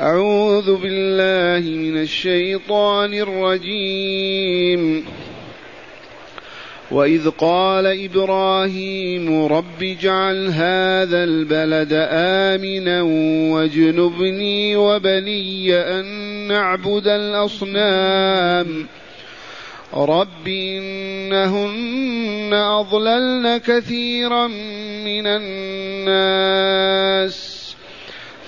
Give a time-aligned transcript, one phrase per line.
[0.00, 5.04] أعوذ بالله من الشيطان الرجيم.
[6.90, 13.02] وإذ قال إبراهيم رب اجعل هذا البلد آمنا
[13.52, 16.04] واجنبني وبني أن
[16.48, 18.86] نعبد الأصنام.
[19.94, 24.46] رب إنهن أضللن كثيرا
[25.04, 27.49] من الناس.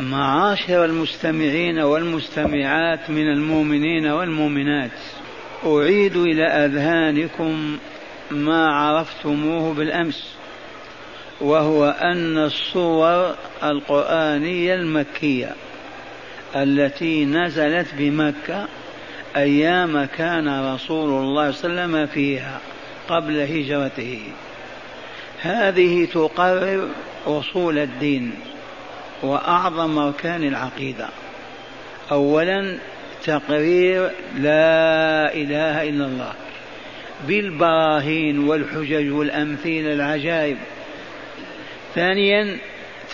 [0.00, 4.90] معاشر المستمعين والمستمعات من المؤمنين والمؤمنات.
[5.66, 7.78] أعيد إلى أذهانكم
[8.30, 10.34] ما عرفتموه بالأمس
[11.40, 15.54] وهو أن الصور القرآنية المكية
[16.56, 18.68] التي نزلت بمكة
[19.36, 22.60] أيام كان رسول الله صلى الله عليه وسلم فيها
[23.08, 24.22] قبل هجرته.
[25.40, 26.88] هذه تقرر
[27.26, 28.32] أصول الدين.
[29.22, 31.08] وأعظم أركان العقيدة.
[32.12, 32.78] أولا
[33.24, 36.32] تقرير لا إله إلا الله.
[37.28, 40.56] بالبراهين والحجج والأمثلة العجائب.
[41.94, 42.58] ثانيا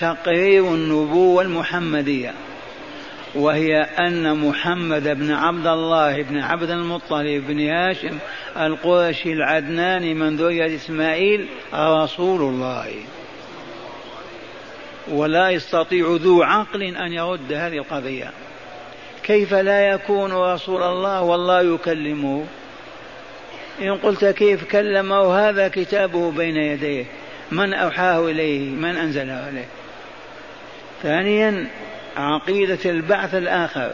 [0.00, 2.32] تقرير النبوة المحمدية.
[3.34, 8.18] وهي أن محمد بن عبد الله بن عبد المطلب بن هاشم
[8.56, 12.86] القرشي العدناني من ذرية إسماعيل رسول الله.
[15.08, 18.30] ولا يستطيع ذو عقل أن يرد هذه القضية.
[19.22, 22.46] كيف لا يكون رسول الله والله يكلمه؟
[23.82, 27.04] إن قلت كيف كلمه؟ هذا كتابه بين يديه.
[27.52, 29.68] من أوحاه إليه؟ من أنزله عليه؟
[31.02, 31.68] ثانيا
[32.16, 33.92] عقيدة البعث الآخر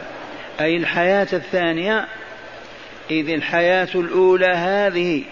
[0.61, 2.07] أي الحياة الثانية
[3.11, 5.23] إذ الحياة الأولى هذه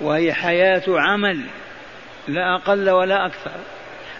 [0.00, 1.40] وهي حياة عمل
[2.28, 3.50] لا أقل ولا أكثر.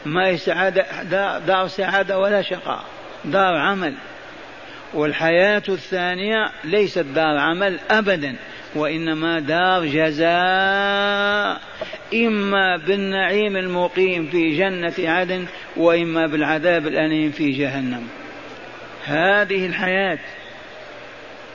[0.05, 1.03] ما هي سعادة
[1.39, 2.85] دار سعادة ولا شقاء
[3.25, 3.95] دار عمل.
[4.95, 8.37] والحياة الثانية ليست دار عمل أبدا
[8.75, 11.61] وإنما دار جزاء.
[12.15, 18.09] إما بالنعيم المقيم في جنة عدن وإما بالعذاب الأليم في جهنم.
[19.05, 20.19] هذه الحياة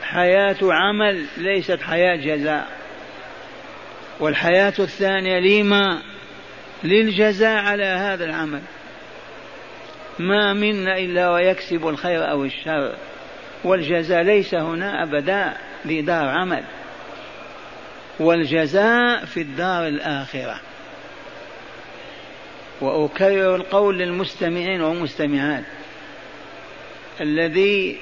[0.03, 2.67] حياة عمل ليست حياة جزاء.
[4.19, 6.01] والحياة الثانية لما؟
[6.83, 8.61] للجزاء على هذا العمل.
[10.19, 12.95] ما منا إلا ويكسب الخير أو الشر.
[13.63, 15.53] والجزاء ليس هنا أبدا
[15.85, 16.63] لدار عمل.
[18.19, 20.59] والجزاء في الدار الآخرة.
[22.81, 25.63] وأكرر القول للمستمعين والمستمعات.
[27.21, 27.97] الذي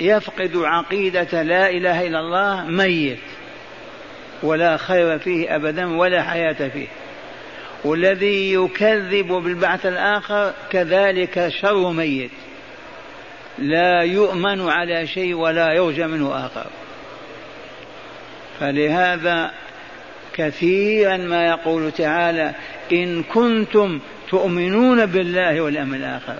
[0.00, 3.18] يفقد عقيدة لا إله إلا الله ميت.
[4.42, 6.86] ولا خير فيه أبدا ولا حياة فيه.
[7.84, 12.30] والذي يكذب بالبعث الآخر كذلك شر ميت.
[13.58, 16.66] لا يؤمن على شيء ولا يرجى منه آخر.
[18.60, 19.50] فلهذا
[20.32, 22.54] كثيرا ما يقول تعالى
[22.92, 24.00] إن كنتم
[24.30, 26.36] تؤمنون بالله واليوم الآخر.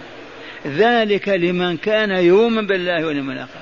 [0.66, 3.60] ذلك لمن كان يؤمن بالله واليوم الآخر.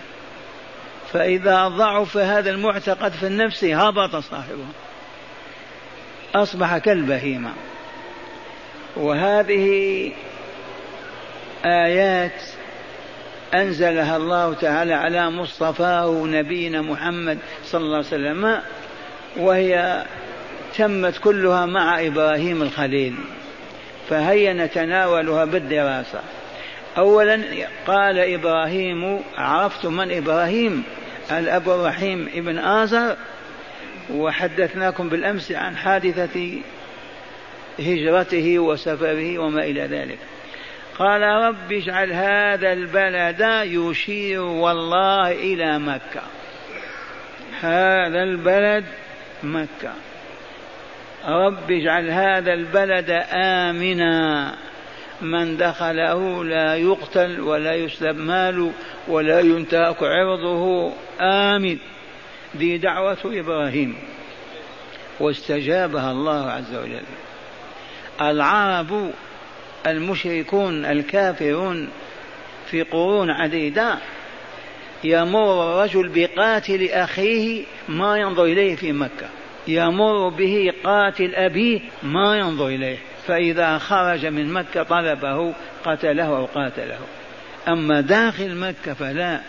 [1.13, 4.67] فإذا ضعف هذا المعتقد في النفس هبط صاحبه.
[6.35, 7.51] أصبح كالبهيمة.
[8.97, 10.11] وهذه
[11.65, 12.43] آيات
[13.55, 18.61] أنزلها الله تعالى على مصطفاه نبينا محمد صلى الله عليه وسلم
[19.37, 20.05] وهي
[20.77, 23.15] تمت كلها مع إبراهيم الخليل
[24.11, 26.21] فهيا نتناولها بالدراسة.
[26.99, 27.41] أولا
[27.87, 30.83] قال إبراهيم عرفت من إبراهيم؟
[31.31, 33.17] الأب الرحيم ابن آزر
[34.11, 36.61] وحدثناكم بالأمس عن حادثة
[37.79, 40.19] هجرته وسفره وما إلى ذلك.
[40.99, 46.23] قال رب اجعل هذا البلد يشير والله إلى مكة.
[47.61, 48.85] هذا البلد
[49.43, 49.93] مكة.
[51.27, 54.55] رب اجعل هذا البلد آمنا.
[55.23, 58.73] من دخله لا يقتل ولا يسلب ماله
[59.09, 60.93] ولا ينتهك عرضه.
[61.21, 61.79] آمن
[62.55, 63.97] دي دعوة إبراهيم
[65.21, 67.03] واستجابها الله عز وجل.
[68.21, 69.11] العرب
[69.87, 71.89] المشركون الكافرون
[72.67, 73.99] في قرون عديدة
[75.05, 79.29] يمر الرجل بقاتل أخيه ما ينظر إليه في مكة.
[79.69, 82.99] يمر به قاتل أبيه ما ينظر إليه.
[83.27, 85.55] فإذا خرج من مكة طلبه
[85.85, 86.99] قتله أو قاتله.
[87.69, 89.41] أما داخل مكة فلا.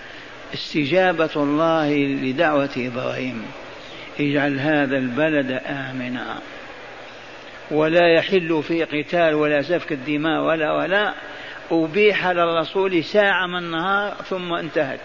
[0.53, 3.45] استجابة الله لدعوة إبراهيم.
[4.19, 6.39] اجعل هذا البلد آمنا.
[7.71, 11.13] ولا يحل فيه قتال ولا سفك الدماء ولا ولا.
[11.71, 14.99] أبيح للرسول ساعة من النهار ثم انتهت.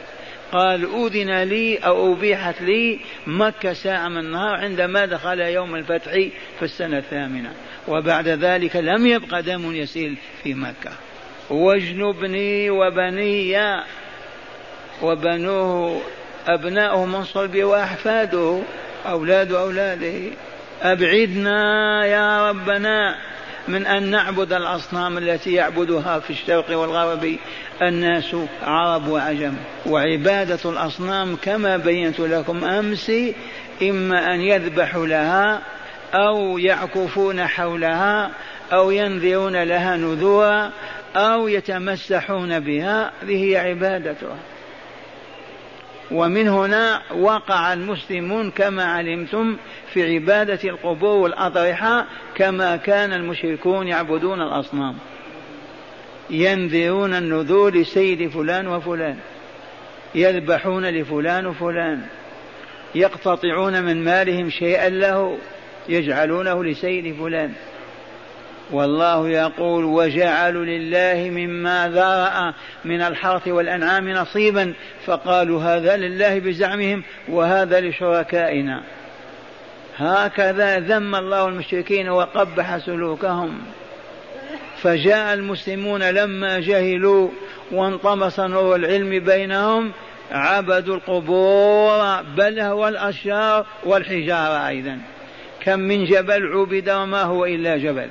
[0.52, 6.12] قال أذن لي أو أبيحت لي مكة ساعة من النهار عندما دخل يوم الفتح
[6.58, 7.52] في السنة الثامنة.
[7.88, 10.92] وبعد ذلك لم يبق دم يسيل في مكة.
[11.50, 13.50] واجنبني وبني
[15.02, 16.00] وبنوه
[16.48, 18.60] أبناؤه من صلبه وأحفاده
[19.06, 20.30] أولاد أولاده.
[20.82, 23.16] أبعدنا يا ربنا
[23.68, 27.36] من أن نعبد الأصنام التي يعبدها في الشرق والغرب.
[27.82, 29.54] الناس عرب وعجم.
[29.86, 33.12] وعبادة الأصنام كما بينت لكم أمس
[33.82, 35.60] إما أن يذبحوا لها
[36.14, 38.30] أو يعكفون حولها
[38.72, 40.70] أو ينذرون لها نذورا
[41.16, 43.12] أو يتمسحون بها.
[43.22, 44.36] هذه هي عبادتها.
[46.10, 49.56] ومن هنا وقع المسلمون كما علمتم
[49.92, 54.96] في عبادة القبور والأضرحة كما كان المشركون يعبدون الأصنام.
[56.30, 59.16] ينذرون النذور لسيد فلان وفلان.
[60.14, 62.02] يذبحون لفلان وفلان.
[62.94, 65.38] يقتطعون من مالهم شيئا له.
[65.88, 67.52] يجعلونه لسيد فلان.
[68.72, 74.74] والله يقول وجعلوا لله مما ذرأ من الحرث والأنعام نصيبا
[75.06, 78.82] فقالوا هذا لله بزعمهم وهذا لشركائنا.
[79.96, 83.58] هكذا ذم الله المشركين وقبح سلوكهم.
[84.82, 87.28] فجاء المسلمون لما جهلوا
[87.72, 89.92] وانطمس نور العلم بينهم
[90.30, 94.98] عبدوا القبور بل هو الأشجار والحجارة أيضا.
[95.60, 98.08] كم من جبل عبد وما هو إلا جبل.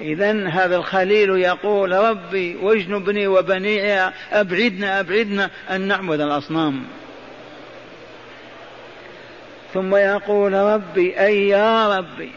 [0.00, 4.00] إذا هذا الخليل يقول ربي واجنبني وبني
[4.32, 6.84] أبعدنا أبعدنا أن نعبد الأصنام.
[9.74, 12.30] ثم يقول ربي أي يا ربي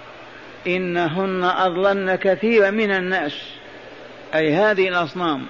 [0.67, 3.33] إنهن أضللن كثيرا من الناس.
[4.35, 5.45] أي هذه الأصنام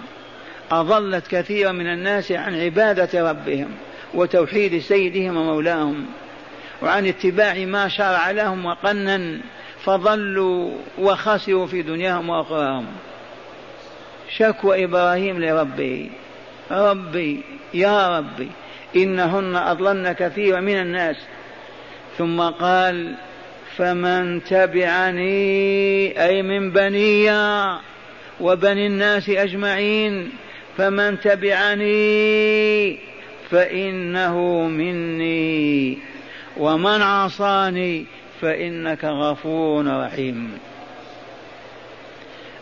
[0.71, 3.69] أضلت كثيرا من الناس عن عبادة ربهم
[4.13, 6.05] وتوحيد سيدهم ومولاهم
[6.81, 9.39] وعن اتباع ما شرع لهم وقنن
[9.85, 12.85] فضلوا وخسروا في دنياهم واخراهم
[14.37, 16.09] شكوى إبراهيم لربه
[16.71, 17.41] ربي
[17.73, 18.47] يا ربي
[18.95, 21.15] إنهن اضللن كثيرا من الناس.
[22.17, 23.15] ثم قال
[23.77, 27.31] فمن تبعني أي من بني
[28.39, 30.31] وبني الناس أجمعين
[30.77, 32.97] فمن تبعني
[33.49, 35.97] فإنه مني
[36.57, 38.05] ومن عصاني
[38.41, 40.59] فإنك غفور رحيم.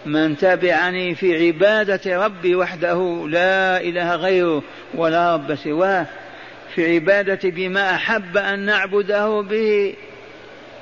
[0.05, 6.05] من تبعني في عبادة ربي وحده لا إله غيره ولا رب سواه
[6.75, 9.95] في عبادة بما أحب أن نعبده به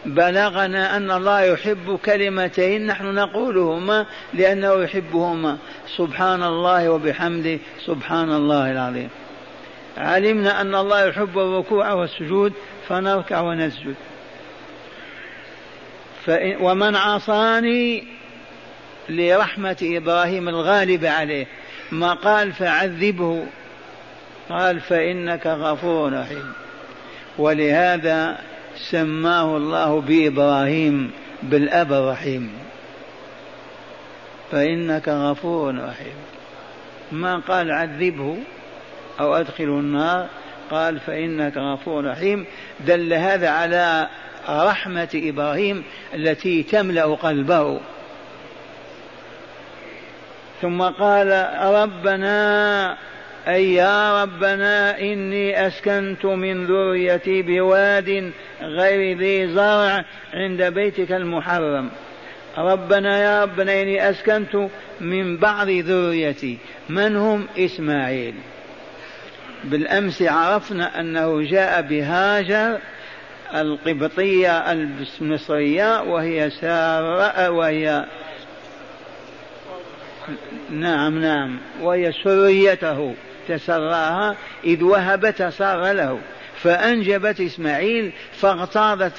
[0.05, 5.57] بلغنا أن الله يحب كلمتين نحن نقولهما لأنه يحبهما.
[5.97, 9.09] سبحان الله وبحمده سبحان الله العظيم.
[9.97, 12.53] علمنا أن الله يحب الركوع والسجود
[12.87, 13.95] فنركع ونسجد.
[16.25, 18.03] فإن ومن عصاني
[19.09, 21.45] لرحمة إبراهيم الغالبة عليه.
[21.91, 23.45] ما قال فعذبه.
[24.49, 26.53] قال فإنك غفور رحيم.
[27.37, 28.37] ولهذا
[28.91, 31.11] سماه الله بإبراهيم
[31.43, 32.53] بالأب الرحيم.
[34.51, 36.15] فإنك غفور رحيم.
[37.11, 38.37] ما قال عذبه
[39.19, 40.27] أو أدخله النار.
[40.71, 42.45] قال فإنك غفور رحيم.
[42.79, 44.09] دل هذا على
[44.49, 45.83] رحمة إبراهيم
[46.13, 47.79] التي تملأ قلبه.
[50.61, 52.97] ثم قال ربنا
[53.47, 61.89] أي يا ربنا إني أسكنت من ذريتي بواد غير ذي زرع عند بيتك المحرم.
[62.57, 64.67] ربنا يا ربنا إني أسكنت
[65.01, 66.57] من بعض ذريتي
[66.89, 68.35] من هم؟ إسماعيل.
[69.63, 72.79] بالأمس عرفنا أنه جاء بهاجر
[73.53, 78.05] القبطية المصرية وهي سارة وهي
[80.69, 81.59] نعم نعم.
[81.81, 83.15] وهي سريته
[83.47, 86.19] تسراها إذ وهبت صار له.
[86.63, 89.17] فأنجبت إسماعيل فاغتاظت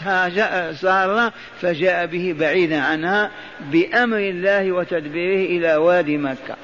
[0.75, 3.31] سارة فجاء به بعيدا عنها
[3.61, 6.57] بأمر الله وتدبيره إلى وادي مكة.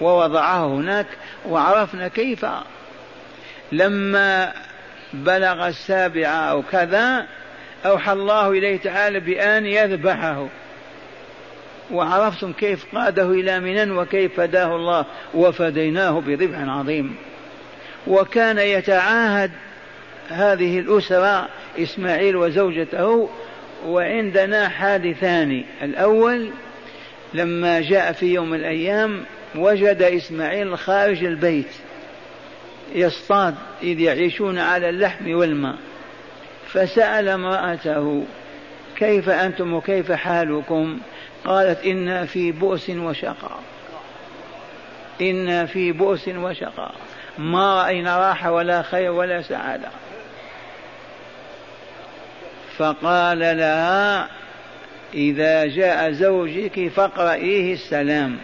[0.00, 1.06] ووضعه هناك
[1.48, 2.46] وعرفنا كيف.
[3.72, 4.52] لما
[5.12, 7.26] بلغ السابعة أو كذا
[7.86, 10.46] أوحى الله إليه تعالى بأن يذبحه.
[11.90, 17.16] وعرفتم كيف قاده إلى منن وكيف فداه الله وفديناه بذبح عظيم.
[18.06, 19.50] وكان يتعاهد
[20.28, 21.48] هذه الأسرة
[21.78, 23.30] إسماعيل وزوجته
[23.86, 25.64] وعندنا حادثان.
[25.82, 26.50] الأول
[27.34, 31.70] لما جاء في يوم من الأيام وجد إسماعيل خارج البيت.
[32.94, 35.76] يصطاد إذ يعيشون على اللحم والماء.
[36.68, 38.24] فسأل امرأته
[38.96, 40.98] كيف أنتم وكيف حالكم؟
[41.44, 43.60] قالت إنا في بؤس وشقاء.
[45.20, 46.94] إنا في بؤس وشقاء.
[47.38, 49.88] ما رأينا راحة ولا خير ولا سعادة.
[52.76, 54.28] فقال لها
[55.14, 58.38] إذا جاء زوجك فاقرئيه السلام.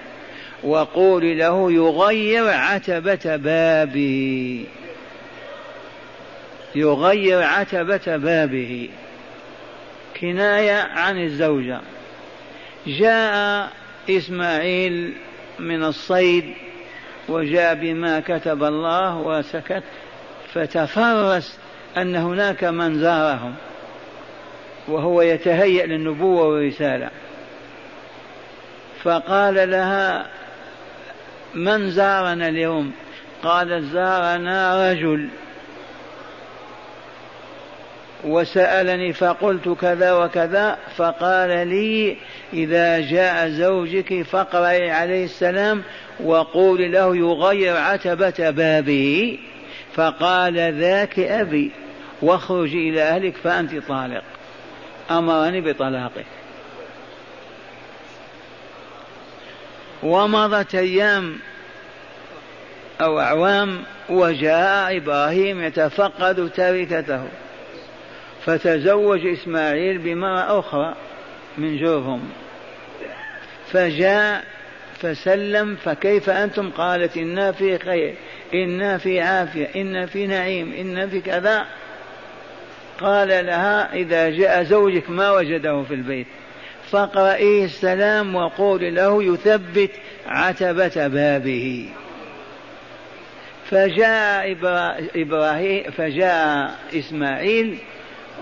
[0.64, 4.64] وقول له يغير عتبة بابه
[6.74, 8.88] يغير عتبة بابه.
[10.20, 11.80] كناية عن الزوجة.
[12.86, 13.68] جاء
[14.10, 15.12] إسماعيل
[15.58, 16.54] من الصيد
[17.28, 19.82] وجاء بما كتب الله وسكت
[20.54, 21.58] فتفرس
[21.96, 23.54] أن هناك من زارهم
[24.88, 27.10] وهو يتهيأ للنبوة والرسالة.
[29.02, 30.26] فقال لها
[31.54, 32.92] من زارنا اليوم؟
[33.42, 35.28] قالت زارنا رجل.
[38.24, 42.16] وسألني فقلت كذا وكذا فقال لي
[42.52, 45.82] إذا جاء زوجك فاقرأي عليه السلام
[46.20, 49.38] وقول له يغير عتبة بابه
[49.94, 51.70] فقال ذاك أبي
[52.22, 54.22] واخرجي إلى أهلك فأنت طالق.
[55.10, 56.26] أمرني بطلاقك
[60.02, 61.36] ومضت أيام
[63.00, 67.24] أو أعوام وجاء إبراهيم يتفقد تركته.
[68.44, 70.94] فتزوج إسماعيل بامرأة أخرى
[71.58, 72.28] من جرهم
[73.72, 74.44] فجاء
[75.00, 78.14] فسلم فكيف أنتم؟ قالت إنا في خير
[78.54, 81.66] إنا في عافية إنا في نعيم إنا في كذا.
[83.00, 86.26] قال لها إذا جاء زوجك ما وجده في البيت؟
[86.92, 89.90] فاقرئيه السلام وقول له يثبت
[90.26, 91.88] عتبة بابه.
[93.70, 94.56] فجاء
[95.16, 97.78] إبراهيم فجاء إسماعيل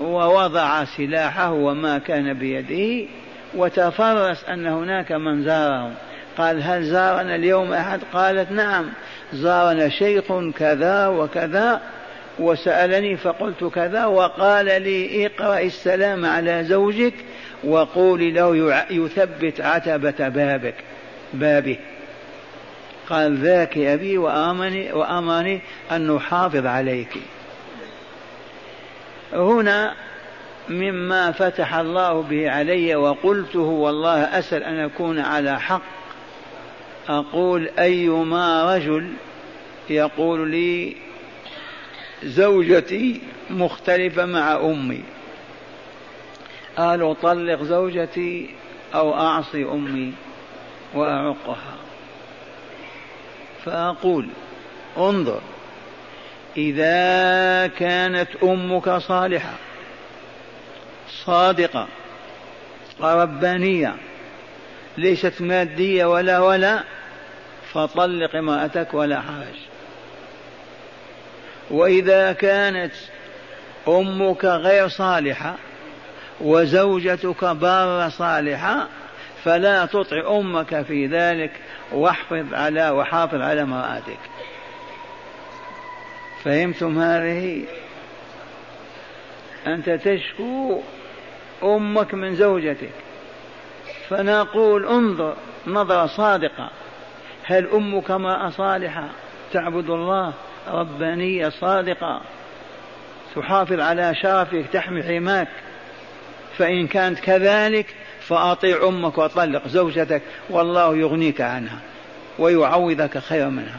[0.01, 3.09] ووضع سلاحه وما كان بيده
[3.55, 5.95] وتفرس أن هناك من زارهم.
[6.39, 8.91] قال هل زارنا اليوم أحد؟ قالت نعم.
[9.33, 10.25] زارنا شيخ
[10.59, 11.81] كذا وكذا
[12.39, 17.15] وسألني فقلت كذا وقال لي اقرأ السلام على زوجك
[17.65, 20.75] وقولي له يثبت عتبة بابك
[21.35, 21.79] بابه.
[23.11, 25.61] قال ذاك أبي وآمني وأمرني
[25.93, 27.13] أن نحافظ عليك.
[29.33, 29.95] هنا
[30.69, 35.83] مما فتح الله به علي وقلته والله أسأل أن أكون على حق.
[37.09, 39.13] أقول أيما رجل
[39.91, 40.97] يقول لي
[42.25, 45.03] زوجتي مختلفة مع أمي.
[46.81, 48.51] قال أطلق زوجتي
[48.95, 50.13] أو أعصي أمي
[50.95, 51.77] وأعقها.
[53.65, 54.29] فأقول
[54.99, 55.41] انظر
[56.57, 59.53] إذا كانت أمك صالحة
[61.25, 61.87] صادقة
[63.01, 63.95] ربانية
[64.99, 66.83] ليست مادية ولا ولا
[67.73, 69.59] فطلق امرأتك ولا حرج
[71.71, 72.93] وإذا كانت
[73.89, 75.55] أمك غير صالحة
[76.41, 78.87] وزوجتك بارة صالحة
[79.45, 81.53] فلا تطع أمك في ذلك
[81.93, 84.19] واحفظ على وحافظ على امرأتك.
[86.45, 87.65] فهمتم هذه؟
[89.67, 90.81] أنت تشكو
[91.63, 92.91] أمك من زوجتك.
[94.09, 96.71] فنقول انظر نظرة صادقة.
[97.45, 99.09] هل أمك امرأة صالحة؟
[99.53, 100.33] تعبد الله
[100.69, 102.21] ربانية صادقة.
[103.37, 105.49] تحافظ على شرفك تحمي حماك.
[106.61, 107.87] فإن كانت كذلك
[108.29, 111.79] فأطيع أمك وطلق زوجتك والله يغنيك عنها
[112.39, 113.79] ويعوضك خير منها.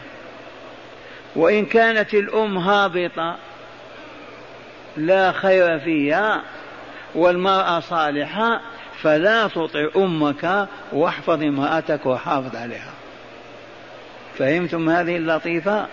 [1.36, 3.38] وإن كانت الأم هابطة
[4.98, 6.42] لا خير فيها
[7.16, 8.62] والمرأة صالحة
[9.02, 12.94] فلا تطع أمك واحفظ امرأتك وحافظ عليها.
[14.38, 15.88] فهمتم هذه اللطيفة؟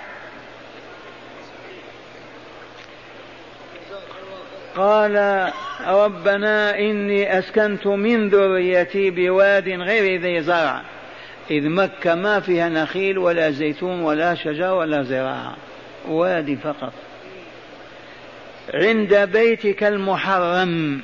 [4.77, 5.51] قال
[5.87, 10.83] ربنا إني أسكنت من ذريتي بواد غير ذي زرع.
[11.51, 15.57] إذ مكة ما فيها نخيل ولا زيتون ولا شجر ولا زراعة.
[16.09, 16.93] وادي فقط.
[18.75, 21.01] عند بيتك المحرم.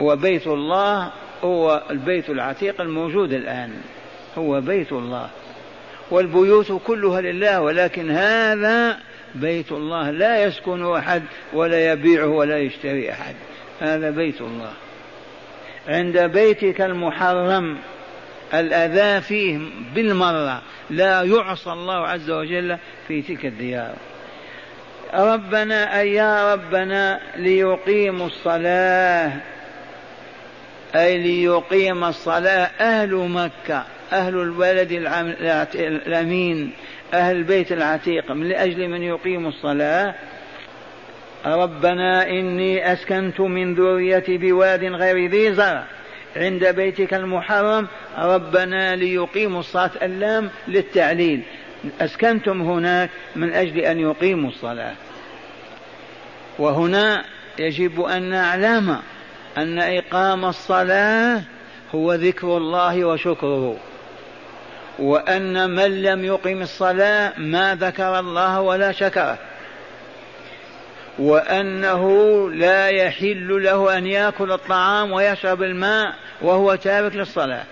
[0.00, 1.12] وبيت الله
[1.44, 3.70] هو البيت العتيق الموجود الآن.
[4.38, 5.28] هو بيت الله.
[6.10, 8.98] والبيوت كلها لله ولكن هذا
[9.34, 10.10] بيت الله.
[10.10, 11.22] لا يسكن أحد
[11.52, 13.34] ولا يبيعه ولا يشتري أحد.
[13.82, 14.72] هذا بيت الله.
[15.88, 17.78] عند بيتك المحرم
[18.54, 19.58] الأذى فيه
[19.94, 23.94] بالمرة لا يعصى الله عز وجل في تلك الديار.
[25.14, 29.32] ربنا أي يا ربنا ليقيموا الصلاة.
[30.94, 34.92] أي ليقيم الصلاة أهل مكة أهل البلد
[35.74, 36.72] الأمين
[37.14, 38.32] أهل البيت العتيق.
[38.32, 40.14] من لأجل من يقيم الصلاة
[41.46, 45.84] ربنا إني أسكنت من ذريتي بواد غير ذي زرع.
[46.36, 51.42] عند بيتك المحرم ربنا ليقيموا الصلاة اللام للتعليل.
[52.00, 54.94] أسكنتم هناك من أجل أن يقيموا الصلاة.
[56.58, 57.24] وهنا
[57.58, 58.98] يجب أن نعلم
[59.58, 61.42] أن إقام الصلاة
[61.94, 63.76] هو ذكر الله وشكره.
[64.98, 69.38] وأن من لم يقم الصلاة ما ذكر الله ولا شكره.
[71.18, 72.10] وأنه
[72.50, 77.64] لا يحل له أن يأكل الطعام ويشرب الماء وهو تارك للصلاة.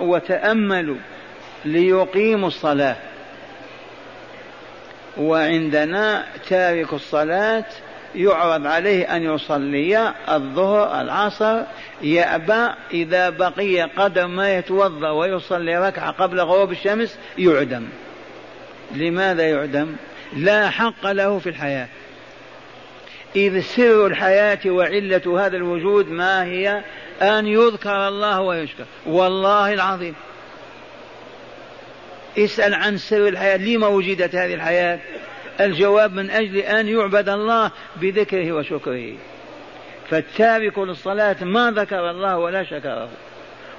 [0.00, 0.96] وتأملوا
[1.64, 2.96] ليقيموا الصلاة.
[5.16, 7.64] وعندنا تارك الصلاة
[8.14, 11.62] يعرض عليه أن يصلي الظهر العصر
[12.02, 17.88] يأبى إذا بقي قدر ما يتوضأ ويصلي ركعة قبل غروب الشمس يعدم.
[18.94, 19.96] لماذا يعدم؟
[20.32, 21.88] لا حق له في الحياة.
[23.36, 26.82] إذ سر الحياة وعلة هذا الوجود ما هي؟
[27.22, 28.84] أن يذكر الله ويشكر.
[29.06, 30.14] والله العظيم.
[32.38, 33.56] اسأل عن سر الحياة.
[33.56, 34.98] لما وجدت هذه الحياة؟
[35.60, 39.12] الجواب من أجل أن يعبد الله بذكره وشكره.
[40.10, 43.08] فالتارك للصلاة ما ذكر الله ولا شكره.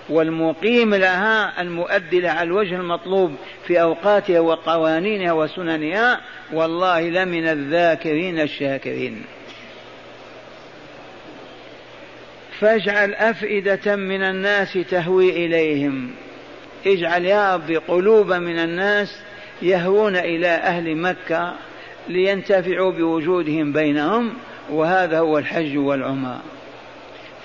[0.09, 3.35] والمقيم لها المؤدي لها على الوجه المطلوب
[3.67, 6.21] في أوقاتها وقوانينها وسننها
[6.53, 9.23] والله لمن الذاكرين الشاكرين.
[12.59, 16.11] فاجعل أفئدة من الناس تهوي إليهم.
[16.85, 19.19] اجعل يا رب قلوب من الناس
[19.61, 21.53] يهوون إلى أهل مكة
[22.09, 24.33] لينتفعوا بوجودهم بينهم
[24.69, 26.41] وهذا هو الحج والعمرة.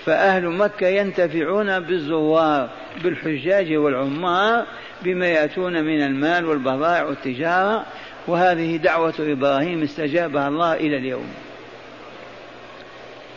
[0.07, 2.71] فأهل مكة ينتفعون بالزوار
[3.05, 4.67] بالحجاج والعمار
[5.03, 7.85] بما يأتون من المال والبضائع والتجارة
[8.27, 11.27] وهذه دعوة إبراهيم استجابها الله إلى اليوم.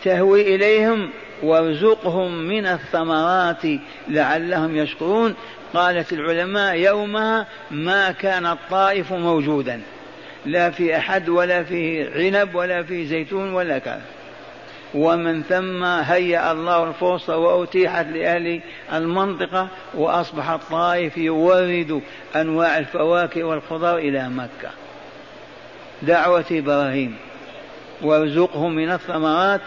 [0.04, 1.10] تهوي إليهم
[1.43, 3.63] وارزقهم من الثمرات
[4.08, 5.36] لعلهم يشكرون.
[5.73, 9.82] قالت العلماء يومها ما كان الطائف موجودا
[10.45, 14.14] لا في أحد ولا في عنب ولا في زيتون ولا كذا.
[14.93, 18.62] ومن ثم هيأ الله الفرصة وأتيحت لأهل
[18.93, 22.02] المنطقة وأصبح الطائف يورد
[22.36, 24.69] أنواع الفواكه والخضار إلى مكة.
[26.02, 27.15] دعوة إبراهيم.
[28.02, 29.62] وارزقهم من الثمرات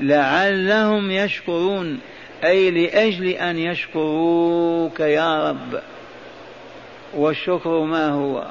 [0.00, 2.00] لعلهم يشكرون
[2.44, 5.80] أي لأجل أن يشكروك يا رب.
[7.14, 8.46] والشكر ما هو؟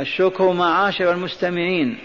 [0.00, 1.98] الشكر معاشر المستمعين.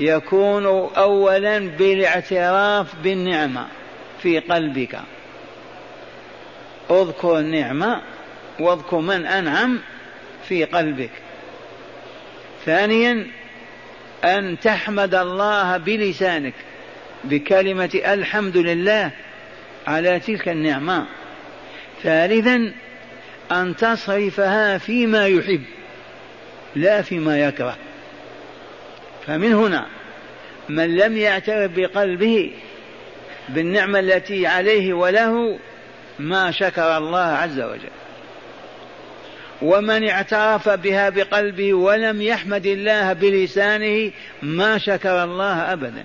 [0.00, 3.66] يكون اولا بالاعتراف بالنعمة
[4.22, 4.98] في قلبك.
[6.90, 8.02] اذكر النعمة
[8.60, 9.78] واذكر من أنعم
[10.48, 11.10] في قلبك.
[12.66, 13.26] ثانيا
[14.24, 16.54] أن تحمد الله بلسانك
[17.24, 19.10] بكلمة الحمد لله
[19.86, 21.06] على تلك النعمة.
[22.02, 22.72] ثالثا
[23.52, 25.62] أن تصرفها فيما يحب
[26.76, 27.76] لا فيما يكره.
[29.28, 29.86] فمن هنا
[30.68, 32.50] من لم يعترف بقلبه
[33.48, 35.58] بالنعمة التي عليه وله
[36.18, 37.90] ما شكر الله عز وجل.
[39.62, 44.10] ومن اعترف بها بقلبه ولم يحمد الله بلسانه
[44.42, 46.04] ما شكر الله أبدا.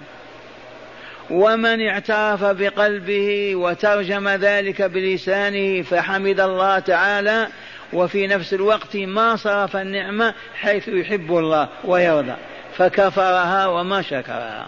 [1.30, 7.48] ومن اعترف بقلبه وترجم ذلك بلسانه فحمد الله تعالى
[7.94, 12.36] وفي نفس الوقت ما صرف النعمة حيث يحب الله ويرضى.
[12.78, 14.68] فكفرها وما شكرها.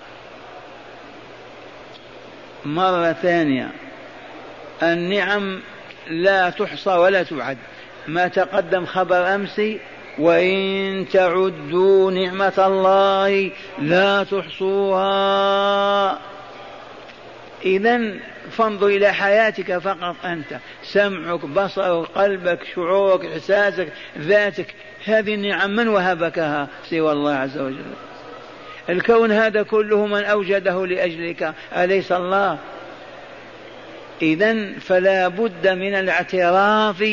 [2.65, 3.69] مرة ثانية.
[4.83, 5.59] النعم
[6.07, 7.57] لا تحصى ولا تعد.
[8.07, 9.61] ما تقدم خبر أمس
[10.19, 16.19] وإن تعدوا نعمة الله لا تحصوها.
[17.63, 18.13] اذا
[18.51, 20.59] فانظر إلى حياتك فقط أنت.
[20.83, 23.87] سمعك بصرك قلبك شعورك إحساسك
[24.19, 24.75] ذاتك.
[25.05, 27.83] هذه النعم من وهبكها سوى الله عز وجل؟
[28.89, 32.59] الكون هذا كله من أوجده لأجلك أليس الله؟
[34.21, 37.03] اذا فلا بد من الاعتراف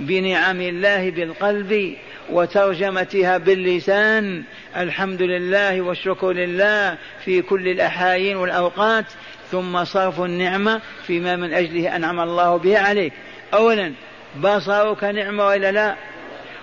[0.00, 1.96] بنعم الله بالقلب
[2.30, 4.42] وترجمتها باللسان.
[4.76, 9.04] الحمد لله والشكر لله في كل الأحايين والأوقات.
[9.50, 13.12] ثم صرف النعمة فيما من أجله أنعم الله به عليك.
[13.54, 13.92] أولا
[14.40, 15.94] بصرك نعمة وإلا لا؟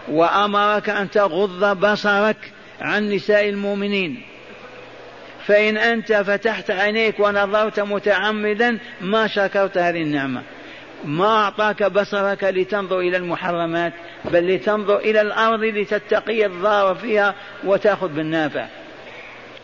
[0.08, 2.38] وأمرك أن تغض بصرك
[2.82, 4.22] عن نساء المؤمنين.
[5.48, 10.42] فإن أنت فتحت عينيك ونظرت متعمدا ما شكرت هذه النعمة.
[11.06, 13.94] ما أعطاك بصرك لتنظر إلى المحرمات
[14.26, 18.66] بل لتنظر إلى الأرض لتتقي الضار فيها وتأخذ بالنافع.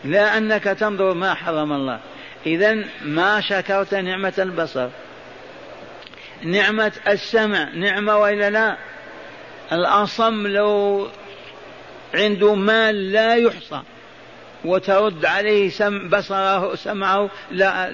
[0.04, 2.00] لا أنك تنظر ما حرم الله.
[2.46, 4.88] إذا ما شكرت نعمة البصر.
[6.42, 8.76] نعمة السمع نعمة وإلا لا؟
[9.72, 11.08] الأصم لو
[12.14, 13.82] عنده مال لا يحصى
[14.64, 17.92] وترد عليه سم بصره سمعه لا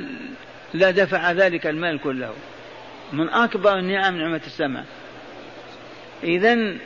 [0.75, 2.33] لا دفع ذلك المال كله.
[3.13, 4.85] من أكبر النعم نعمة السمع.
[6.23, 6.77] إذا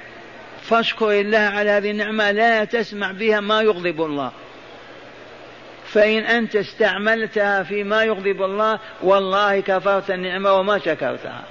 [0.62, 4.32] فاشكر الله على هذه النعمة لا تسمع بها ما يغضب الله.
[5.94, 11.42] فإن أنت استعملتها فيما يغضب الله والله كفرت النعمة وما شكرتها.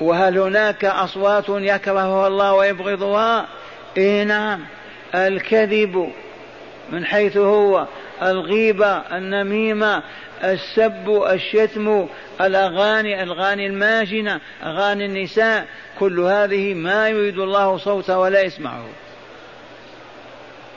[0.00, 3.46] وهل هناك أصوات يكرهها الله ويبغضها؟
[3.96, 4.60] إيه نعم.
[5.14, 6.12] الكذب
[6.90, 7.86] من حيث هو
[8.22, 10.02] الغيبة النميمة
[10.44, 12.06] السب الشتم
[12.40, 15.66] الأغاني الأغاني الماجنة أغاني النساء
[15.98, 18.84] كل هذه ما يريد الله صوته ولا يسمعه.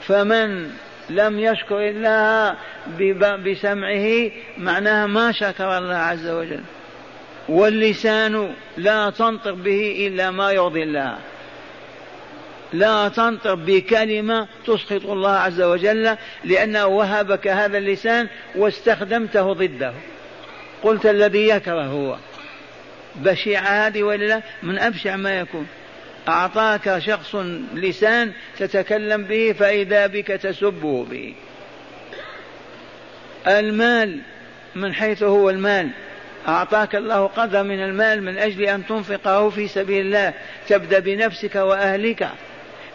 [0.02, 0.70] فمن
[1.10, 2.56] لم يشكر الله
[3.36, 6.60] بسمعه معناها ما شكر الله عز وجل.
[7.48, 11.16] واللسان لا تنطق به إلا ما يرضي الله.
[12.72, 19.92] لا تنطق بكلمة تسخط الله عز وجل لأنه وهبك هذا اللسان واستخدمته ضده.
[20.82, 22.16] قلت الذي يكره هو.
[23.16, 25.66] بشيع هذه ولا لا؟ من أبشع ما يكون.
[26.28, 27.34] أعطاك شخص
[27.74, 31.34] لسان تتكلم به فإذا بك تسبه به.
[33.46, 34.20] المال
[34.74, 35.90] من حيث هو المال.
[36.48, 40.34] أعطاك الله قدر من المال من أجل أن تنفقه في سبيل الله.
[40.68, 42.28] تبدأ بنفسك وأهلك.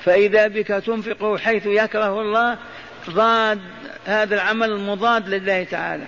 [0.03, 2.57] فإذا بك تنفقه حيث يكره الله
[3.09, 3.59] ضاد
[4.05, 6.05] هذا العمل المضاد لله تعالى.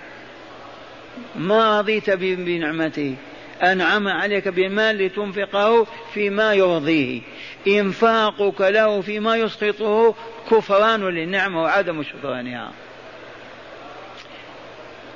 [1.36, 3.16] ما رضيت بنعمته.
[3.62, 7.20] أنعم عليك بمال لتنفقه فيما يرضيه.
[7.68, 10.14] إنفاقك له فيما يسقطه
[10.50, 12.72] كفران للنعمة وعدم شكرانها.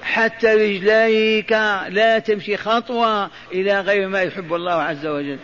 [0.02, 1.52] حتى رجليك
[1.88, 5.38] لا تمشي خطوة إلى غير ما يحب الله عز وجل.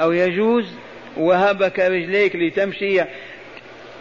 [0.00, 0.66] أو يجوز
[1.16, 3.02] وهبك رجليك لتمشي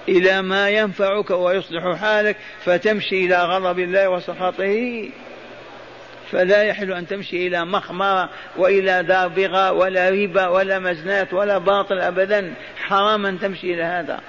[0.10, 5.10] إلى ما ينفعك ويصلح حالك فتمشي إلى غضب الله وسخطه.
[6.32, 12.54] فلا يحل أن تمشي إلى مخمرة وإلى دابغة ولا ربا ولا مزنات ولا باطل أبدا.
[12.78, 14.20] حرام أن تمشي إلى هذا.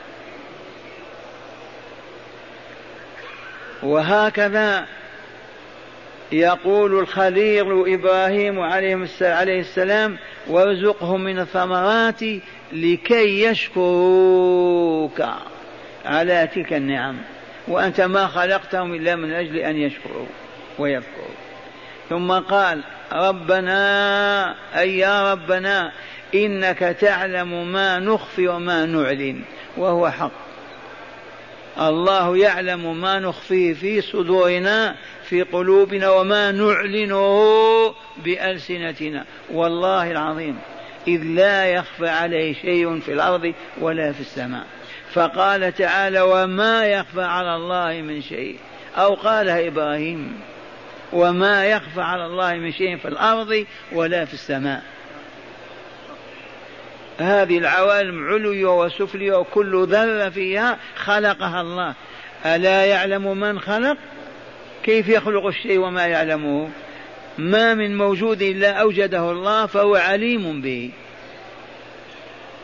[3.83, 4.87] وهكذا
[6.33, 12.21] يقول الخليل إبراهيم عليه السلام وارزقهم من الثمرات
[12.73, 15.23] لكي يشكروك.
[16.05, 17.17] على تلك النعم.
[17.69, 20.27] وأنت ما خلقتهم إلا من أجل أن يشكروا
[20.79, 21.48] ويذكروا.
[22.09, 25.93] ثم قال ربنا أي يا ربنا
[26.35, 29.43] إنك تعلم ما نخفي وما نعلن
[29.77, 30.31] وهو حق.
[31.81, 37.95] الله يعلم ما نخفيه في صدورنا في قلوبنا وما نعلنه
[38.25, 39.25] بألسنتنا.
[39.53, 40.59] والله العظيم
[41.09, 44.67] إذ لا يخفى عليه شيء في الأرض ولا في السماء.
[45.13, 48.59] فقال تعالى وما يخفى على الله من شيء.
[48.97, 50.41] أو قالها إبراهيم
[51.13, 54.83] وما يخفى على الله من شيء في الأرض ولا في السماء.
[57.19, 61.95] هذه العوالم علوية وسفلية وكل ذرة فيها خلقها الله.
[62.47, 63.97] ألا يعلم من خلق؟
[64.83, 66.71] كيف يخلق الشيء وما يعلمه؟
[67.39, 70.91] ما من موجود إلا أوجده الله فهو عليم به.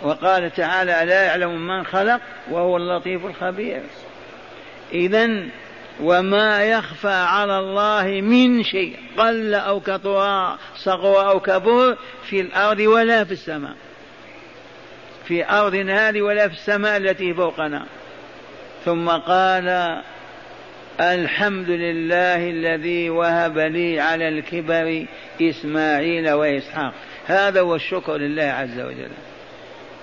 [0.02, 3.80] وقال تعالى ألا يعلم من خلق؟ وهو اللطيف الخبير.
[4.92, 5.30] إذا
[6.00, 11.96] وما يخفى على الله من شيء قل أو كثر صغر أو كبر
[12.30, 13.74] في الأرض ولا في السماء.
[15.24, 17.86] في أرضنا هذه ولا في السماء التي فوقنا.
[18.84, 20.02] ثم قال
[21.00, 25.06] الحمد لله الذي وهب لي على الكبر
[25.42, 26.92] إسماعيل وإسحاق.
[27.26, 29.10] هذا هو الشكر لله عز وجل.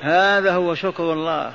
[0.01, 1.53] هذا هو شكر الله.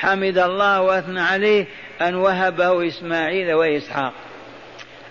[0.00, 1.66] حمد الله وأثنى عليه
[2.00, 4.12] أن وهبه إسماعيل وإسحاق.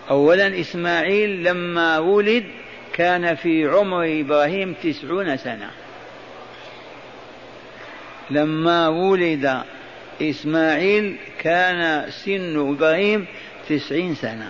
[0.10, 2.44] اولا إسماعيل لما ولد
[2.94, 5.72] كان في عمر إبراهيم تسعون سنة.
[8.30, 9.62] لما ولد
[10.22, 13.28] إسماعيل كان سن إبراهيم
[13.70, 14.50] تسعين سنة.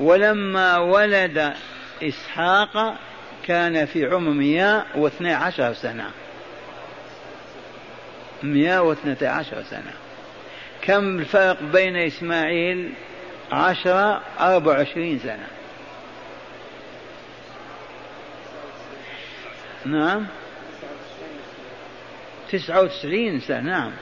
[0.00, 1.52] ولما ولد
[2.02, 2.96] إسحاق
[3.46, 6.10] كان في عمر مئة واثني عشر سنة.
[8.42, 9.92] 112 عشر سنة.
[10.82, 12.92] كم الفرق بين إسماعيل
[13.52, 15.46] عشرة أربع وعشرين سنة؟
[19.84, 20.26] نعم.
[22.52, 23.92] تسعة وتسعين سنة نعم.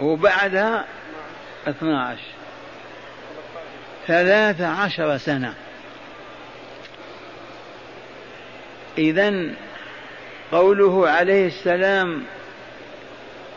[0.00, 0.84] وبعدها
[1.66, 2.34] اثنا عشر
[4.06, 5.54] ثلاث عشر سنة.
[8.98, 9.54] إذا
[10.52, 12.24] قوله عليه السلام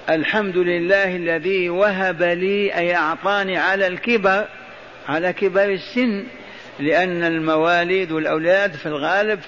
[0.10, 4.46] الحمد لله الذي وهب لي أي أعطاني على الكبر
[5.08, 6.24] على كبر السن
[6.80, 9.40] لأن المواليد والأولاد في الغالب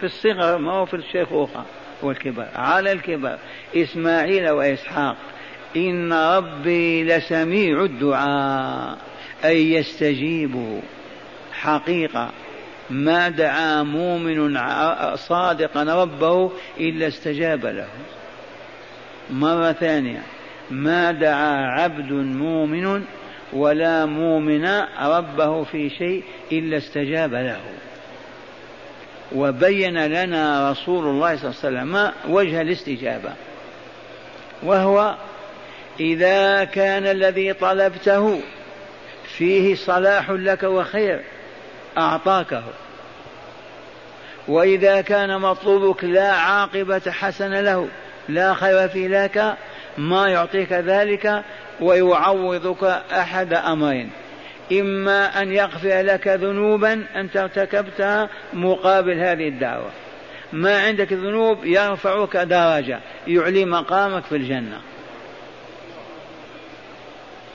[0.00, 1.64] في الصغر ما هو في الشيخوخة
[2.02, 3.38] والكبر على الكبر.
[3.76, 5.16] إسماعيل وإسحاق
[5.76, 8.98] إن ربي لسميع الدعاء
[9.44, 10.80] أي يستجيب
[11.52, 12.30] حقيقة.
[12.90, 14.58] ما دعا مؤمن
[15.16, 17.88] صادقا ربه إلا استجاب له.
[19.30, 20.22] مرة ثانية.
[20.70, 23.04] ما دعا عبد مؤمن
[23.52, 24.66] ولا مؤمن
[25.02, 27.60] ربه في شيء إلا استجاب له.
[29.34, 33.32] وبين لنا رسول الله صلى الله عليه وسلم وجه الاستجابة.
[34.62, 35.14] وهو
[36.00, 38.40] إذا كان الذي طلبته
[39.36, 41.20] فيه صلاح لك وخير
[41.98, 42.62] أعطاكه.
[44.48, 47.88] وإذا كان مطلوبك لا عاقبة حسنة له.
[48.28, 49.56] لا خير في لك
[49.98, 51.42] ما يعطيك ذلك
[51.80, 54.10] ويعوضك أحد أمرين.
[54.72, 59.90] إما أن يغفر لك ذنوبا أنت ارتكبتها مقابل هذه الدعوة.
[60.52, 64.80] ما عندك ذنوب يرفعك درجة يعلي مقامك في الجنة.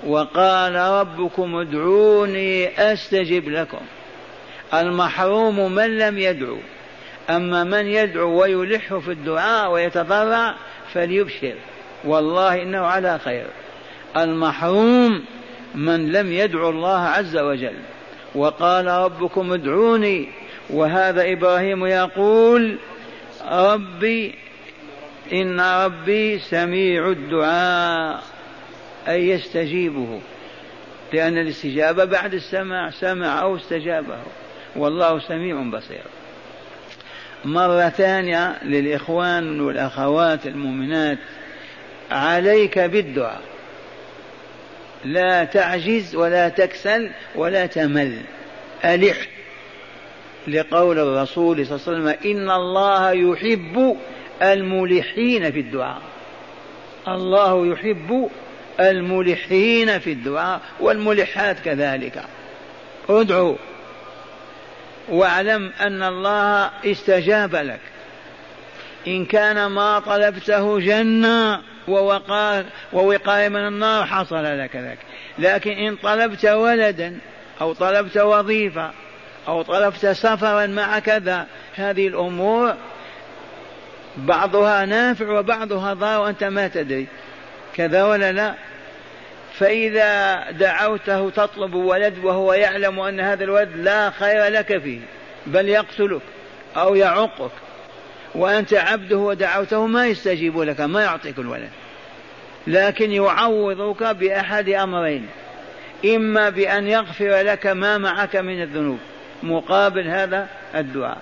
[0.07, 3.81] وقال ربكم ادعوني أستجب لكم.
[4.73, 6.57] المحروم من لم يدعو.
[7.29, 10.55] أما من يدعو ويلح في الدعاء ويتضرع
[10.93, 11.55] فليبشر.
[12.03, 13.47] والله إنه على خير.
[14.17, 15.25] المحروم
[15.75, 17.75] من لم يدعو الله عز وجل.
[18.35, 20.29] وقال ربكم ادعوني.
[20.69, 22.77] وهذا إبراهيم يقول
[23.51, 24.35] ربي
[25.33, 28.23] إن ربي سميع الدعاء.
[29.07, 30.19] أي يستجيبه.
[31.13, 34.17] لأن الاستجابة بعد السماع سمع أو استجابه.
[34.75, 36.18] والله سميع بصير.
[37.45, 41.17] مرة ثانية للإخوان والأخوات المؤمنات
[42.11, 43.41] عليك بالدعاء.
[45.05, 48.21] لا تعجز ولا تكسل ولا تمل.
[48.85, 49.27] ألح
[50.47, 53.97] لقول الرسول صلى الله عليه وسلم إن الله يحب
[54.41, 56.01] الملحين في الدعاء.
[57.07, 58.29] الله يحب
[58.79, 62.23] الملحين في الدعاء والملحات كذلك.
[63.09, 63.55] ادعو.
[65.09, 67.79] واعلم أن الله استجاب لك.
[69.07, 74.99] إن كان ما طلبته جنة ووقاء ووقاية من النار حصل لك ذلك.
[75.39, 77.17] لكن إن طلبت ولدا
[77.61, 78.91] أو طلبت وظيفة
[79.47, 82.75] أو طلبت سفرا مع كذا هذه الأمور
[84.17, 87.07] بعضها نافع وبعضها ضار وأنت ما تدري
[87.75, 88.53] كذا ولا لا.
[89.59, 94.99] فإذا دعوته تطلب ولد وهو يعلم أن هذا الولد لا خير لك فيه
[95.47, 96.21] بل يقتلك
[96.77, 97.51] أو يعقك.
[98.35, 101.69] وأنت عبده ودعوته ما يستجيب لك ما يعطيك الولد.
[102.67, 105.27] لكن يعوضك بأحد أمرين.
[106.05, 108.99] إما بأن يغفر لك ما معك من الذنوب
[109.43, 111.17] مقابل هذا الدعاء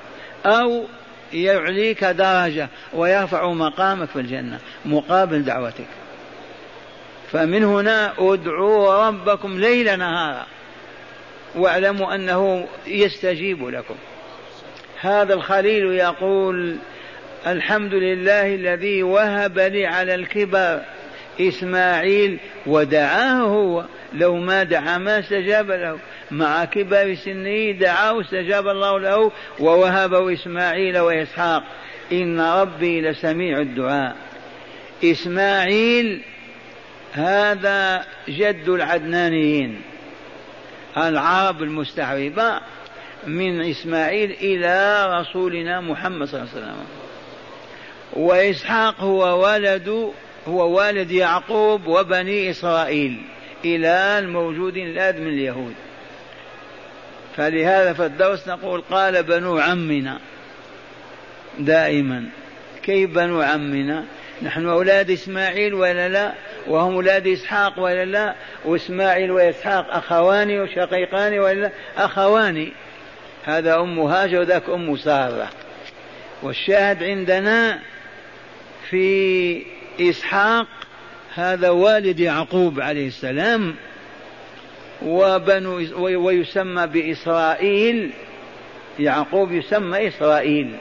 [0.45, 0.86] أو
[1.34, 5.88] يعليك درجة ويرفع مقامك في الجنة مقابل دعوتك.
[7.32, 10.46] فمن هنا ادعوا ربكم ليل نهارا
[11.56, 13.96] واعلموا انه يستجيب لكم.
[15.02, 16.76] هذا الخليل يقول
[17.48, 20.82] الحمد لله الذي وهب لي على الكبر
[21.42, 23.86] إسماعيل ودعاه هو.
[24.13, 26.00] لو ما دعا ما استجاب له.
[26.32, 31.63] مع كبر سنه دعاه استجاب الله له ووهبه إسماعيل وإسحاق.
[32.12, 34.16] إن ربي لسميع الدعاء.
[35.04, 36.22] إسماعيل
[37.17, 39.82] هذا جد العدنانيين
[40.97, 42.60] العرب المستعربة
[43.27, 46.86] من إسماعيل إلى رسولنا محمد صلى الله عليه وسلم.
[48.13, 50.12] وإسحاق هو ولد
[50.47, 53.21] هو والد يعقوب وبني إسرائيل
[53.65, 55.73] إلى الموجود الآن من اليهود.
[57.36, 60.19] فلهذا في الدرس نقول قال بنو عمنا
[61.60, 62.25] دائما.
[62.84, 64.06] كيف بنو عمنا؟
[64.41, 66.34] نحن أولاد إسماعيل ولا لا؟
[66.67, 72.71] وهم أولاد إسحاق ولا لا؟ وإسماعيل وإسحاق أخوان وشقيقان ولا لا؟ أخوان.
[73.43, 75.50] هذا أم هاجر وذاك أم سارة.
[76.43, 77.80] والشاهد عندنا
[78.89, 79.62] في
[80.00, 80.67] إسحاق
[81.36, 83.76] هذا والد يعقوب عليه السلام
[85.06, 85.76] وبنو
[86.26, 88.12] ويسمى بإسرائيل.
[89.00, 90.78] يعقوب يسمى إسرائيل.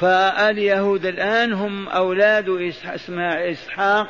[0.00, 2.48] فاليهود الآن هم أولاد
[3.50, 4.06] إسحاق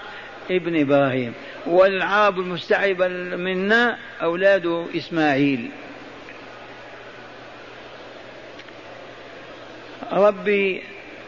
[0.50, 1.32] ابن إبراهيم.
[1.66, 5.70] والعرب المستعبة منا أولاد إسماعيل.
[10.12, 10.82] ربي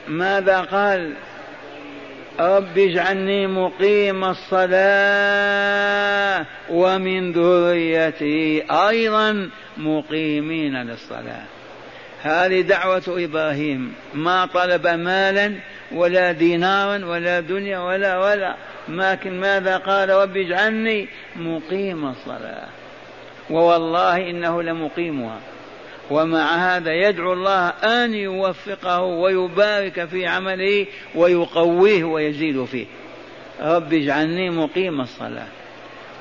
[0.09, 1.15] ماذا قال؟
[2.41, 5.63] رب اجعلني مقيم الصلاة
[6.71, 11.45] ومن ذريتي أيضا مقيمين للصلاة.
[12.23, 13.95] هذه دعوة إبراهيم.
[14.15, 15.55] ما طلب مالا
[15.93, 18.55] ولا دينارا ولا دنيا ولا ولا.
[18.89, 22.69] لكن ماذا قال رب اجعلني مقيم الصلاة.
[23.51, 25.39] ووالله إنه لمقيمها.
[26.11, 32.87] ومع هذا يدعو الله أن يوفقه ويبارك في عمله ويقويه ويزيد فيه.
[33.63, 35.47] رب اجعلني مقيم الصلاة.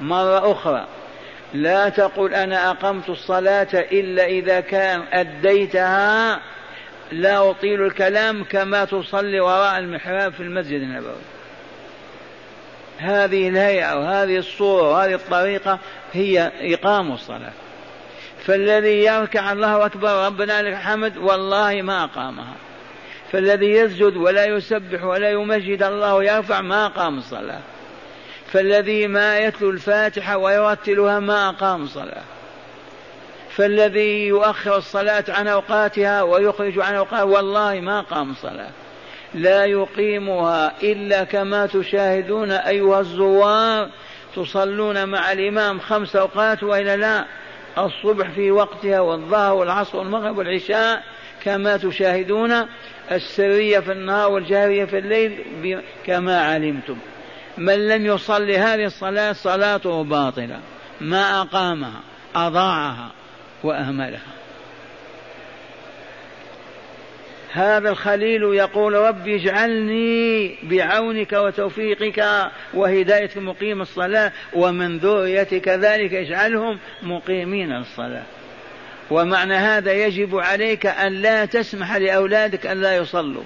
[0.01, 0.87] مرة أخرى
[1.53, 6.39] لا تقل أنا أقمت الصلاة إلا إذا كان أديتها.
[7.11, 11.21] لا أطيل الكلام كما تصلي وراء المحراب في المسجد النبوي.
[12.97, 15.79] هذه الهيئة وهذه الصورة وهذه الطريقة
[16.13, 17.53] هي إقام الصلاة.
[18.45, 22.55] فالذي يركع الله أكبر ربنا لك الحمد والله ما أقامها.
[23.31, 27.59] فالذي يسجد ولا يسبح ولا يمجد الله ويرفع ما أقام الصلاة.
[28.51, 32.23] فالذي ما يتلو الفاتحة ويرتلها ما أقام الصلاة
[33.49, 38.69] فالذي يؤخر الصلاة عن أوقاتها ويخرج عن أوقاتها والله ما قام الصلاة
[39.33, 43.89] لا يقيمها إلا كما تشاهدون أيها الزوار
[44.35, 47.25] تصلون مع الإمام خمس أوقات وإلا لا.
[47.77, 51.03] الصبح في وقتها والظهر والعصر والمغرب والعشاء
[51.43, 52.65] كما تشاهدون
[53.11, 56.97] السرية في النهار والجارية في الليل كما علمتم.
[57.57, 60.59] من لم يصلي هذه الصلاة صلاته باطلة.
[61.01, 62.01] ما أقامها
[62.35, 63.11] أضاعها
[63.63, 64.41] وأهملها.
[67.51, 77.71] هذا الخليل يقول رب اجعلني بعونك وتوفيقك وهداية مقيم الصلاة ومن ذريتك كذلك اجعلهم مقيمين
[77.71, 78.23] الصلاة.
[79.11, 83.43] ومعنى هذا يجب عليك أن لا تسمح لأولادك أن لا يصلوا.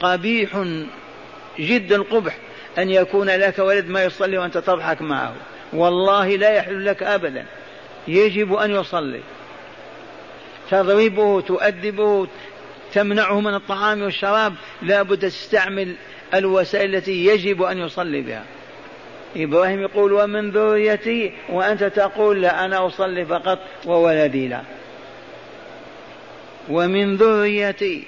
[0.00, 0.64] قبيح
[1.58, 2.36] جد القبح.
[2.78, 5.34] أن يكون لك ولد ما يصلي وأنت تضحك معه.
[5.72, 7.44] والله لا يحل لك أبدا.
[8.08, 9.20] يجب أن يصلي.
[10.70, 12.26] تضربه تؤدبه
[12.92, 14.54] تمنعه من الطعام والشراب.
[14.82, 15.94] لا بد تستعمل
[16.34, 18.44] الوسائل التي يجب أن يصلي بها.
[19.36, 24.60] إبراهيم يقول ومن ذريتي وأنت تقول لا أنا أصلي فقط وولدي لا.
[26.70, 28.04] ومن ذريتي.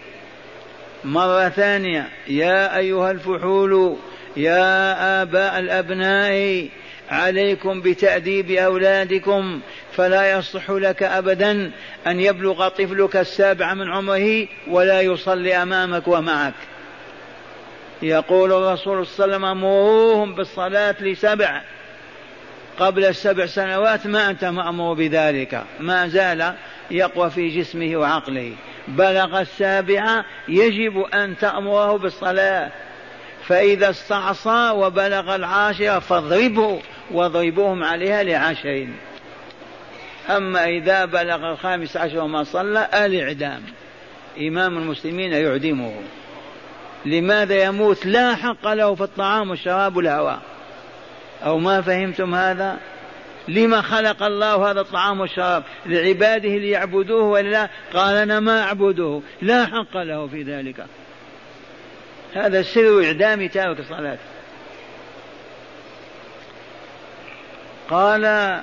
[1.05, 3.97] مرة ثانية يا أيها الفحول
[4.37, 6.69] يا آباء الأبناء
[7.11, 9.61] عليكم بتأديب أولادكم
[9.93, 11.71] فلا يصح لك أبدا
[12.07, 16.55] أن يبلغ طفلك السابع من عمره ولا يصلي أمامك ومعك.
[18.03, 21.61] يقول الرسول صلى الله عليه وسلم مروهم بالصلاة لسبع.
[22.79, 25.63] قبل السبع سنوات ما أنت مأمور بذلك.
[25.81, 26.55] ما زال
[26.91, 28.53] يقوى في جسمه وعقله.
[28.89, 32.71] بلغ السابعة يجب أن تأمره بالصلاة.
[33.49, 36.81] فإذا استعصى وبلغ العاشرة فاضربه
[37.11, 38.95] واضربوهم عليها لعشرين.
[40.31, 43.63] أما إذا بلغ الخامس عشر وما صلى الإعدام.
[44.39, 45.95] إمام المسلمين يعدمه.
[47.07, 50.41] لماذا يموت؟ لا حق له في الطعام والشراب والهواء.
[51.45, 52.79] أو ما فهمتم هذا؟
[53.49, 59.21] لما خلق الله هذا الطعام والشراب؟ لعباده ليعبدوه ولا قال أنا ما أعبده.
[59.43, 60.87] لا حق له في ذلك.
[62.35, 64.19] هذا سر إعدام تارك الصلاة.
[67.91, 68.55] قال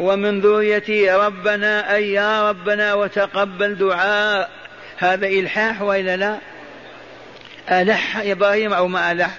[0.00, 4.50] ومن ذريتي ربنا أي يا ربنا وتقبل دعاء.
[4.96, 6.38] هذا إلحاح وإلا لا؟
[7.70, 9.38] ألح إبراهيم أو ما ألح؟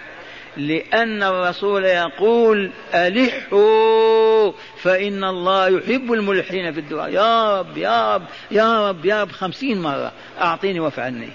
[0.57, 7.09] لأن الرسول يقول ألحوا فإن الله يحب الملحين في الدعاء.
[7.09, 10.11] يا رب يا رب يا رب يا رب خمسين مرة
[10.41, 11.29] أعطيني وافعلني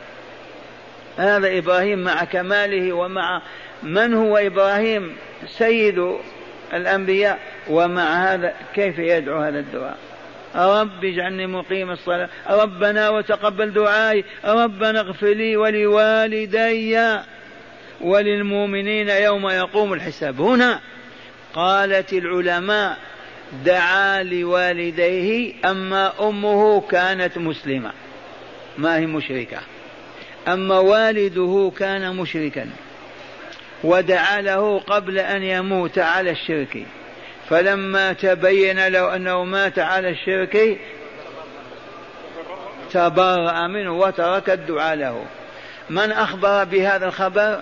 [1.16, 3.42] هذا إبراهيم مع كماله ومع
[3.82, 6.16] من هو إبراهيم؟ سيد
[6.72, 7.38] الأنبياء.
[7.68, 9.98] ومع هذا كيف يدعو هذا الدعاء؟
[10.56, 12.28] رب اجعلني مقيم الصلاة.
[12.50, 14.24] ربنا وتقبل دعائي.
[14.44, 17.18] ربنا اغفر لي ولوالدي
[18.00, 20.40] وللمؤمنين يوم يقوم الحساب.
[20.40, 20.80] هنا
[21.54, 22.96] قالت العلماء
[23.64, 27.92] دعا لوالديه أما أمه كانت مسلمة.
[28.78, 29.58] ما هي مشركة؟
[30.48, 32.70] أما والده كان مشركا
[33.84, 36.86] ودعا له قبل أن يموت على الشرك.
[37.50, 40.78] فلما تبين له أنه مات على الشرك
[42.92, 45.24] تبرأ منه وترك الدعاء له.
[45.90, 47.60] من أخبر بهذا الخبر؟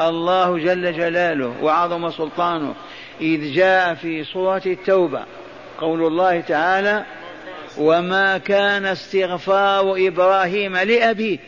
[0.00, 2.74] الله جل جلاله وعظم سلطانه.
[3.20, 5.24] إذ جاء في سورة التوبة
[5.80, 7.04] قول الله تعالى
[7.78, 11.38] وما كان استغفار إبراهيم لأبيه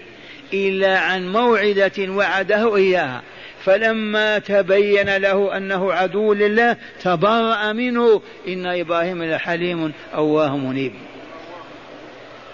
[0.55, 3.22] إلا عن موعدة وعده إياها.
[3.64, 8.22] فلما تبين له أنه عدو لله تبرأ منه.
[8.48, 10.92] إن إبراهيم لحليم أواه منيب.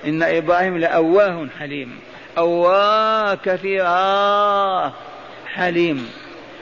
[0.04, 1.98] إن إبراهيم لأواه حليم.
[2.38, 4.92] أواه كثيرا
[5.46, 6.10] حليم.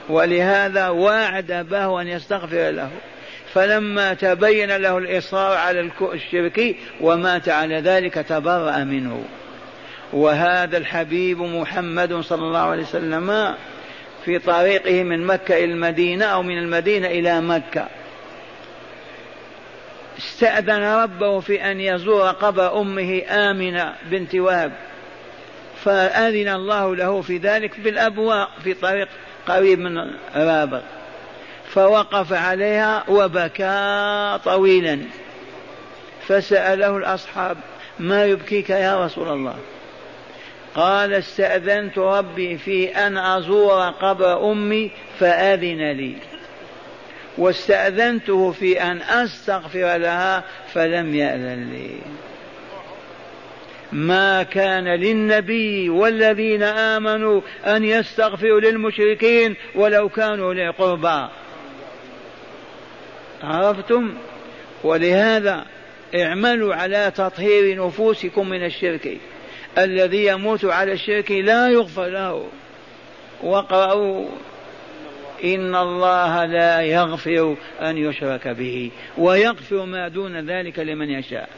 [0.09, 2.89] ولهذا واعد به أن يستغفر له.
[3.53, 9.25] فلما تبين له الإصرار على الشرك ومات على ذلك تبرأ منه.
[10.13, 13.55] وهذا الحبيب محمد صلى الله عليه وسلم
[14.25, 17.87] في طريقه من مكة إلى المدينة أو من المدينة إلى مكة.
[20.17, 24.71] استأذن ربه في أن يزور قبر أمه آمنة بنت وهب
[25.83, 29.07] فأذن الله له في ذلك بالأبواء في طريق
[29.47, 29.97] قريب من
[30.35, 30.81] رابغ
[31.69, 34.99] فوقف عليها وبكى طويلا
[36.27, 37.57] فسأله الأصحاب
[37.99, 39.55] ما يبكيك يا رسول الله؟
[40.77, 46.15] قال استأذنت ربي في أن أزور قبر أمي فأذن لي.
[47.37, 51.97] واستأذنته في أن أستغفر لها فلم يأذن لي.
[53.91, 61.27] ما كان للنبي والذين آمنوا أن يستغفروا للمشركين ولو كانوا لقربى
[63.43, 64.13] عرفتم؟
[64.83, 65.65] ولهذا
[66.15, 69.17] اعملوا على تطهير نفوسكم من الشرك.
[69.77, 72.47] الذي يموت على الشرك لا يغفر له.
[73.43, 74.29] واقرأوا
[75.43, 81.49] إن الله لا يغفر أن يشرك به ويغفر ما دون ذلك لمن يشاء.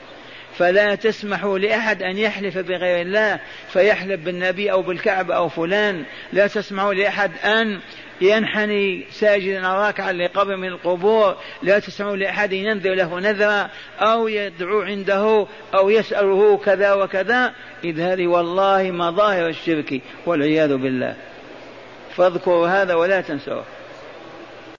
[0.57, 3.39] فلا تسمحوا لأحد أن يحلف بغير الله
[3.69, 6.03] فيحلف بالنبي أو بالكعبة أو فلان.
[6.33, 7.79] لا تسمحوا لأحد أن
[8.21, 15.47] ينحني ساجدا راكعا لقبر من القبور لا تسمعوا لأحد ينذر له نذرا أو يدعو عنده
[15.73, 17.53] أو يسأله كذا وكذا.
[17.83, 21.15] إذ هذه والله مظاهر الشرك والعياذ بالله.
[22.15, 23.63] فاذكروا هذا ولا تنسوه.